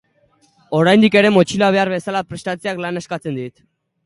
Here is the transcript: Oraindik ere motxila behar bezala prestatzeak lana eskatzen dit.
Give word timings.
Oraindik 0.77 1.17
ere 1.21 1.31
motxila 1.35 1.69
behar 1.77 1.93
bezala 1.95 2.25
prestatzeak 2.31 2.83
lana 2.87 3.05
eskatzen 3.05 3.39
dit. 3.43 3.65